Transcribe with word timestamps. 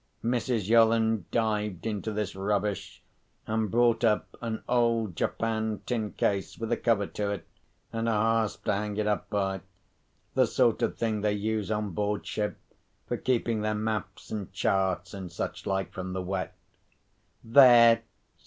Mrs. 0.23 0.67
Yolland 0.67 1.29
dived 1.29 1.85
into 1.85 2.11
this 2.11 2.35
rubbish, 2.35 3.03
and 3.45 3.69
brought 3.69 4.03
up 4.03 4.35
an 4.41 4.63
old 4.67 5.15
japanned 5.15 5.85
tin 5.85 6.13
case, 6.13 6.57
with 6.57 6.71
a 6.71 6.75
cover 6.77 7.05
to 7.05 7.29
it, 7.29 7.45
and 7.93 8.09
a 8.09 8.11
hasp 8.11 8.65
to 8.65 8.73
hang 8.73 8.97
it 8.97 9.05
up 9.05 9.29
by—the 9.29 10.47
sort 10.47 10.81
of 10.81 10.97
thing 10.97 11.21
they 11.21 11.33
use, 11.33 11.69
on 11.69 11.91
board 11.91 12.25
ship, 12.25 12.57
for 13.05 13.15
keeping 13.17 13.61
their 13.61 13.75
maps 13.75 14.31
and 14.31 14.51
charts, 14.51 15.13
and 15.13 15.31
such 15.31 15.67
like, 15.67 15.93
from 15.93 16.13
the 16.13 16.23
wet. 16.23 16.55
"There!" 17.43 18.01